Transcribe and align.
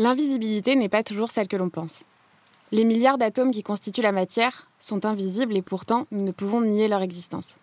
L'invisibilité 0.00 0.76
n'est 0.76 0.88
pas 0.88 1.02
toujours 1.02 1.30
celle 1.30 1.46
que 1.46 1.58
l'on 1.58 1.68
pense. 1.68 2.04
Les 2.72 2.86
milliards 2.86 3.18
d'atomes 3.18 3.50
qui 3.50 3.62
constituent 3.62 4.00
la 4.00 4.12
matière 4.12 4.66
sont 4.78 5.04
invisibles 5.04 5.54
et 5.54 5.60
pourtant 5.60 6.06
nous 6.10 6.22
ne 6.22 6.32
pouvons 6.32 6.62
nier 6.62 6.88
leur 6.88 7.02
existence. 7.02 7.56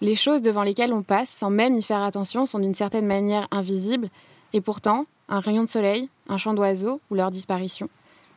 Les 0.00 0.14
choses 0.14 0.40
devant 0.40 0.62
lesquelles 0.62 0.94
on 0.94 1.02
passe 1.02 1.28
sans 1.28 1.50
même 1.50 1.76
y 1.76 1.82
faire 1.82 2.00
attention 2.00 2.46
sont 2.46 2.60
d'une 2.60 2.72
certaine 2.72 3.04
manière 3.04 3.46
invisibles 3.50 4.08
et 4.54 4.62
pourtant 4.62 5.04
un 5.28 5.40
rayon 5.40 5.64
de 5.64 5.68
soleil, 5.68 6.08
un 6.30 6.38
chant 6.38 6.54
d'oiseau 6.54 6.98
ou 7.10 7.14
leur 7.14 7.30
disparition 7.30 7.90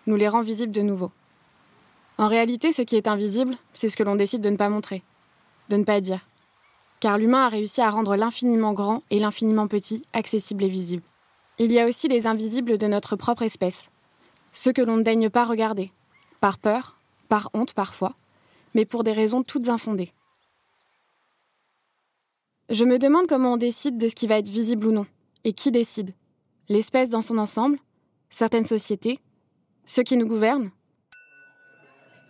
nous 0.06 0.18
les 0.18 0.28
rend 0.28 0.42
visibles 0.42 0.74
de 0.74 0.82
nouveau. 0.82 1.14
En 2.18 2.28
réalité, 2.28 2.74
ce 2.74 2.82
qui 2.82 2.98
est 2.98 3.08
invisible, 3.08 3.56
c'est 3.74 3.88
ce 3.88 3.96
que 3.96 4.04
l'on 4.04 4.18
décide 4.18 4.42
de 4.42 4.50
ne 4.50 4.58
pas 4.58 4.68
montrer, 4.68 5.02
de 5.70 5.78
ne 5.78 5.86
pas 5.86 6.02
dire. 6.02 6.26
Car 7.00 7.18
l'humain 7.18 7.46
a 7.46 7.50
réussi 7.50 7.80
à 7.80 7.90
rendre 7.90 8.18
l'infiniment 8.18 8.74
grand 8.74 9.04
et 9.12 9.20
l'infiniment 9.20 9.68
petit 9.68 10.02
accessible 10.12 10.66
et 10.66 10.70
visible. 10.70 11.04
Il 11.60 11.72
y 11.72 11.80
a 11.80 11.88
aussi 11.88 12.08
les 12.08 12.28
invisibles 12.28 12.78
de 12.78 12.86
notre 12.86 13.16
propre 13.16 13.42
espèce, 13.42 13.90
ceux 14.54 14.74
que 14.74 14.82
l'on 14.82 14.98
ne 14.98 15.02
daigne 15.02 15.32
pas 15.32 15.44
regarder, 15.44 15.92
par 16.40 16.60
peur, 16.60 17.00
par 17.30 17.50
honte 17.56 17.74
parfois, 17.74 18.14
mais 18.76 18.86
pour 18.86 19.04
des 19.04 19.12
raisons 19.12 19.42
toutes 19.42 19.68
infondées. 19.68 20.14
Je 22.70 22.86
me 22.86 23.00
demande 23.00 23.26
comment 23.26 23.54
on 23.54 23.58
décide 23.58 23.98
de 23.98 24.08
ce 24.08 24.14
qui 24.14 24.28
va 24.28 24.38
être 24.38 24.50
visible 24.50 24.86
ou 24.86 24.92
non, 24.92 25.08
et 25.46 25.54
qui 25.54 25.72
décide. 25.72 26.14
L'espèce 26.70 27.10
dans 27.10 27.24
son 27.24 27.40
ensemble, 27.40 27.80
certaines 28.30 28.66
sociétés, 28.66 29.20
ceux 29.86 30.04
qui 30.04 30.18
nous 30.18 30.28
gouvernent 30.28 30.70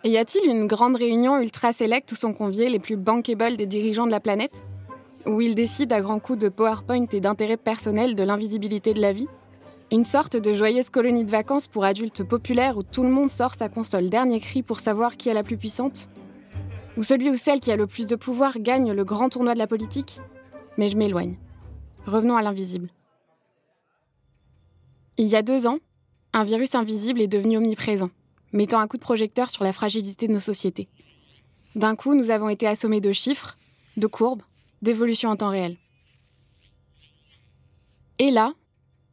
Y 0.04 0.16
a-t-il 0.16 0.48
une 0.48 0.66
grande 0.66 0.96
réunion 0.96 1.38
ultra 1.38 1.74
sélecte 1.74 2.12
où 2.12 2.14
sont 2.14 2.32
conviés 2.32 2.70
les 2.70 2.78
plus 2.78 2.96
bankable 2.96 3.58
des 3.58 3.66
dirigeants 3.66 4.06
de 4.06 4.12
la 4.12 4.20
planète? 4.20 4.64
Où 5.28 5.42
ils 5.42 5.54
décident 5.54 5.94
à 5.94 6.00
grands 6.00 6.20
coups 6.20 6.38
de 6.38 6.48
PowerPoint 6.48 7.04
et 7.12 7.20
d'intérêt 7.20 7.58
personnel 7.58 8.14
de 8.14 8.22
l'invisibilité 8.22 8.94
de 8.94 9.02
la 9.02 9.12
vie 9.12 9.28
Une 9.92 10.02
sorte 10.02 10.36
de 10.36 10.54
joyeuse 10.54 10.88
colonie 10.88 11.26
de 11.26 11.30
vacances 11.30 11.68
pour 11.68 11.84
adultes 11.84 12.24
populaires 12.24 12.78
où 12.78 12.82
tout 12.82 13.02
le 13.02 13.10
monde 13.10 13.28
sort 13.28 13.54
sa 13.54 13.68
console 13.68 14.08
dernier 14.08 14.40
cri 14.40 14.62
pour 14.62 14.80
savoir 14.80 15.18
qui 15.18 15.28
est 15.28 15.34
la 15.34 15.42
plus 15.42 15.58
puissante 15.58 16.08
Ou 16.96 17.02
celui 17.02 17.28
ou 17.28 17.36
celle 17.36 17.60
qui 17.60 17.70
a 17.70 17.76
le 17.76 17.86
plus 17.86 18.06
de 18.06 18.16
pouvoir 18.16 18.58
gagne 18.58 18.90
le 18.92 19.04
grand 19.04 19.28
tournoi 19.28 19.52
de 19.52 19.58
la 19.58 19.66
politique 19.66 20.18
Mais 20.78 20.88
je 20.88 20.96
m'éloigne. 20.96 21.36
Revenons 22.06 22.38
à 22.38 22.42
l'invisible. 22.42 22.88
Il 25.18 25.26
y 25.26 25.36
a 25.36 25.42
deux 25.42 25.66
ans, 25.66 25.78
un 26.32 26.44
virus 26.44 26.74
invisible 26.74 27.20
est 27.20 27.28
devenu 27.28 27.58
omniprésent, 27.58 28.08
mettant 28.54 28.80
un 28.80 28.86
coup 28.86 28.96
de 28.96 29.02
projecteur 29.02 29.50
sur 29.50 29.62
la 29.62 29.74
fragilité 29.74 30.26
de 30.26 30.32
nos 30.32 30.38
sociétés. 30.38 30.88
D'un 31.74 31.96
coup, 31.96 32.14
nous 32.14 32.30
avons 32.30 32.48
été 32.48 32.66
assommés 32.66 33.02
de 33.02 33.12
chiffres, 33.12 33.58
de 33.98 34.06
courbes, 34.06 34.42
d'évolutions 34.82 35.30
en 35.30 35.36
temps 35.36 35.50
réel. 35.50 35.76
Et 38.18 38.30
là, 38.30 38.54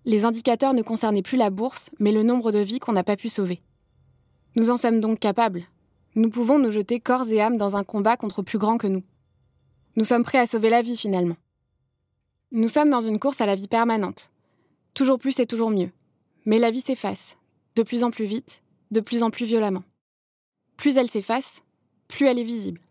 les 0.06 0.26
indicateurs 0.26 0.74
ne 0.74 0.82
concernaient 0.82 1.22
plus 1.22 1.38
la 1.38 1.50
bourse, 1.50 1.90
mais 2.00 2.12
le 2.12 2.24
nombre 2.24 2.52
de 2.52 2.60
vies 2.60 2.80
qu'on 2.80 2.94
n'a 2.94 3.04
pas 3.04 3.16
pu 3.16 3.30
sauver. 3.30 3.62
Nous 4.56 4.70
en 4.70 4.78
sommes 4.78 5.00
donc 5.00 5.20
capables. 5.20 5.64
Nous 6.16 6.30
pouvons 6.30 6.60
nous 6.60 6.72
jeter 6.72 7.00
corps 7.00 7.28
et 7.30 7.42
âme 7.42 7.58
dans 7.58 7.76
un 7.76 7.84
combat 7.84 8.16
contre 8.16 8.42
plus 8.42 8.58
grand 8.58 8.78
que 8.78 8.88
nous. 8.88 9.04
Nous 9.96 10.06
sommes 10.06 10.24
prêts 10.24 10.40
à 10.40 10.48
sauver 10.48 10.70
la 10.70 10.82
vie 10.82 10.98
finalement. 10.98 11.38
Nous 12.52 12.68
sommes 12.68 12.90
dans 12.90 13.02
une 13.02 13.20
course 13.20 13.42
à 13.42 13.46
la 13.46 13.56
vie 13.56 13.68
permanente. 13.68 14.30
Toujours 14.94 15.20
plus 15.20 15.40
et 15.40 15.46
toujours 15.46 15.72
mieux. 15.72 15.92
Mais 16.46 16.60
la 16.60 16.72
vie 16.72 16.82
s'efface, 16.82 17.38
de 17.76 17.84
plus 17.84 18.04
en 18.04 18.12
plus 18.12 18.26
vite, 18.26 18.62
de 18.92 19.02
plus 19.02 19.24
en 19.24 19.30
plus 19.30 19.46
violemment. 19.46 19.84
Plus 20.78 20.98
elle 20.98 21.10
s'efface, 21.10 21.64
plus 22.08 22.28
elle 22.28 22.40
est 22.40 22.44
visible. 22.44 22.82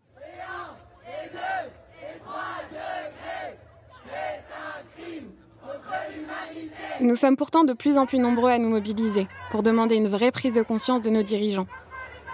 Nous 7.01 7.15
sommes 7.15 7.35
pourtant 7.35 7.63
de 7.63 7.73
plus 7.73 7.97
en 7.97 8.05
plus 8.05 8.19
nombreux 8.19 8.51
à 8.51 8.57
nous 8.57 8.69
mobiliser 8.69 9.27
pour 9.51 9.63
demander 9.63 9.95
une 9.95 10.07
vraie 10.07 10.31
prise 10.31 10.53
de 10.53 10.61
conscience 10.61 11.01
de 11.01 11.09
nos 11.09 11.23
dirigeants. 11.23 11.67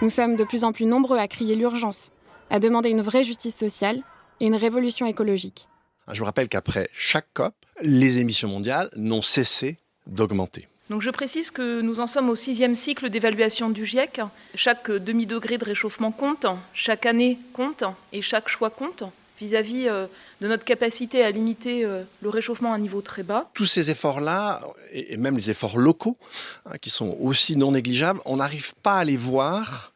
Nous 0.02 0.10
sommes 0.10 0.36
de 0.36 0.44
plus 0.44 0.64
en 0.64 0.72
plus 0.72 0.86
nombreux 0.86 1.18
à 1.18 1.28
crier 1.28 1.56
l'urgence, 1.56 2.12
à 2.50 2.60
demander 2.60 2.90
une 2.90 3.02
vraie 3.02 3.24
justice 3.24 3.56
sociale 3.56 4.02
et 4.40 4.46
une 4.46 4.56
révolution 4.56 5.06
écologique. 5.06 5.68
Je 6.12 6.20
vous 6.20 6.26
rappelle 6.26 6.50
qu'après 6.50 6.90
chaque 6.94 7.28
COP, 7.34 7.54
les 7.82 8.18
émissions 8.18 8.50
mondiales 8.50 8.90
n'ont 8.96 9.22
cessé 9.22 9.78
d'augmenter. 10.08 10.68
Donc 10.90 11.02
je 11.02 11.10
précise 11.10 11.52
que 11.52 11.80
nous 11.80 12.02
en 12.02 12.08
sommes 12.08 12.30
au 12.30 12.36
sixième 12.36 12.76
cycle 12.76 13.10
d'évaluation 13.10 13.70
du 13.70 13.86
GIEC. 13.86 14.22
Chaque 14.56 14.92
demi-degré 14.92 15.58
de 15.58 15.64
réchauffement 15.64 16.12
compte, 16.12 16.46
chaque 16.74 17.06
année 17.06 17.38
compte 17.54 17.86
et 18.12 18.22
chaque 18.22 18.50
choix 18.50 18.70
compte 18.70 19.06
vis-à-vis 19.42 19.88
euh, 19.88 20.06
de 20.40 20.48
notre 20.48 20.64
capacité 20.64 21.24
à 21.24 21.32
limiter 21.32 21.84
euh, 21.84 22.04
le 22.22 22.30
réchauffement 22.30 22.72
à 22.72 22.76
un 22.76 22.80
niveau 22.80 23.02
très 23.02 23.24
bas. 23.24 23.50
Tous 23.54 23.66
ces 23.66 23.90
efforts-là, 23.90 24.62
et 24.92 25.18
même 25.18 25.36
les 25.36 25.50
efforts 25.50 25.78
locaux, 25.78 26.18
hein, 26.66 26.78
qui 26.80 26.90
sont 26.90 27.18
aussi 27.20 27.58
non 27.58 27.72
négligeables, 27.72 28.22
on 28.26 28.38
n'arrive 28.38 28.74
pas 28.84 28.98
à 28.98 29.04
les 29.04 29.18
voir 29.18 29.94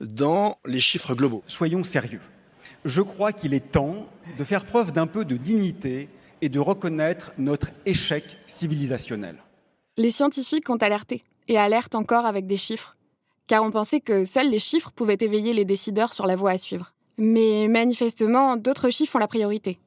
dans 0.00 0.58
les 0.66 0.80
chiffres 0.80 1.14
globaux. 1.14 1.42
Soyons 1.46 1.84
sérieux. 1.84 2.20
Je 2.84 3.00
crois 3.00 3.32
qu'il 3.32 3.54
est 3.54 3.72
temps 3.72 4.06
de 4.38 4.44
faire 4.44 4.64
preuve 4.64 4.92
d'un 4.92 5.06
peu 5.06 5.24
de 5.24 5.36
dignité 5.36 6.08
et 6.42 6.48
de 6.48 6.60
reconnaître 6.60 7.32
notre 7.38 7.68
échec 7.86 8.24
civilisationnel. 8.46 9.36
Les 9.96 10.10
scientifiques 10.10 10.68
ont 10.68 10.76
alerté, 10.76 11.24
et 11.48 11.58
alertent 11.58 11.94
encore 11.94 12.26
avec 12.26 12.46
des 12.46 12.56
chiffres, 12.56 12.96
car 13.46 13.62
on 13.62 13.70
pensait 13.70 14.00
que 14.00 14.24
seuls 14.24 14.50
les 14.50 14.58
chiffres 14.58 14.90
pouvaient 14.90 15.18
éveiller 15.20 15.52
les 15.52 15.64
décideurs 15.64 16.14
sur 16.14 16.26
la 16.26 16.36
voie 16.36 16.52
à 16.52 16.58
suivre. 16.58 16.92
Mais 17.16 17.68
manifestement, 17.68 18.56
d'autres 18.56 18.90
chiffres 18.90 19.16
ont 19.16 19.20
la 19.20 19.28
priorité. 19.28 19.78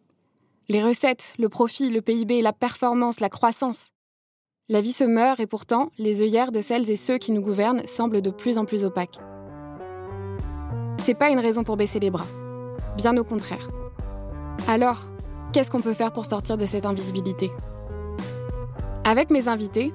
Les 0.69 0.83
recettes, 0.83 1.33
le 1.39 1.49
profit, 1.49 1.89
le 1.89 2.01
PIB, 2.01 2.41
la 2.41 2.53
performance, 2.53 3.19
la 3.19 3.29
croissance. 3.29 3.89
La 4.69 4.81
vie 4.81 4.91
se 4.91 5.05
meurt 5.05 5.39
et 5.39 5.47
pourtant, 5.47 5.91
les 5.97 6.21
œillères 6.21 6.51
de 6.51 6.59
celles 6.59 6.89
et 6.89 6.97
ceux 6.97 7.17
qui 7.17 7.31
nous 7.31 7.41
gouvernent 7.41 7.87
semblent 7.87 8.21
de 8.21 8.29
plus 8.29 8.57
en 8.57 8.65
plus 8.65 8.83
opaques. 8.83 9.19
C'est 11.03 11.13
pas 11.13 11.29
une 11.29 11.39
raison 11.39 11.63
pour 11.63 11.77
baisser 11.77 11.99
les 11.99 12.09
bras. 12.09 12.27
Bien 12.97 13.15
au 13.15 13.23
contraire. 13.23 13.69
Alors, 14.67 15.09
qu'est-ce 15.53 15.71
qu'on 15.71 15.81
peut 15.81 15.93
faire 15.93 16.11
pour 16.11 16.25
sortir 16.25 16.57
de 16.57 16.65
cette 16.65 16.85
invisibilité? 16.85 17.49
Avec 19.05 19.29
mes 19.29 19.47
invités, 19.47 19.93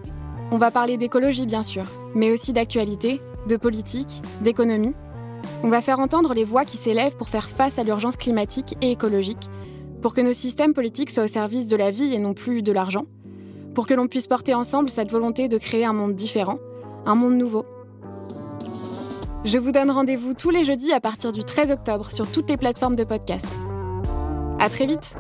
on 0.50 0.56
va 0.56 0.70
parler 0.70 0.96
d'écologie 0.96 1.44
bien 1.44 1.62
sûr, 1.62 1.84
mais 2.14 2.30
aussi 2.30 2.54
d'actualité, 2.54 3.20
de 3.46 3.56
politique, 3.56 4.22
d'économie. 4.40 4.94
On 5.64 5.68
va 5.68 5.80
faire 5.80 6.00
entendre 6.00 6.34
les 6.34 6.44
voix 6.44 6.64
qui 6.64 6.76
s'élèvent 6.76 7.16
pour 7.16 7.28
faire 7.28 7.48
face 7.48 7.78
à 7.78 7.84
l'urgence 7.84 8.16
climatique 8.16 8.76
et 8.82 8.90
écologique, 8.90 9.48
pour 10.00 10.12
que 10.12 10.20
nos 10.20 10.32
systèmes 10.32 10.74
politiques 10.74 11.10
soient 11.10 11.24
au 11.24 11.28
service 11.28 11.68
de 11.68 11.76
la 11.76 11.90
vie 11.90 12.14
et 12.14 12.18
non 12.18 12.34
plus 12.34 12.62
de 12.62 12.72
l'argent, 12.72 13.04
pour 13.74 13.86
que 13.86 13.94
l'on 13.94 14.08
puisse 14.08 14.26
porter 14.26 14.54
ensemble 14.54 14.90
cette 14.90 15.10
volonté 15.10 15.48
de 15.48 15.58
créer 15.58 15.84
un 15.84 15.92
monde 15.92 16.14
différent, 16.14 16.58
un 17.06 17.14
monde 17.14 17.36
nouveau. 17.36 17.64
Je 19.44 19.58
vous 19.58 19.72
donne 19.72 19.90
rendez-vous 19.90 20.34
tous 20.34 20.50
les 20.50 20.64
jeudis 20.64 20.92
à 20.92 21.00
partir 21.00 21.32
du 21.32 21.44
13 21.44 21.72
octobre 21.72 22.12
sur 22.12 22.30
toutes 22.30 22.50
les 22.50 22.56
plateformes 22.56 22.96
de 22.96 23.04
podcast. 23.04 23.46
À 24.58 24.68
très 24.68 24.86
vite! 24.86 25.16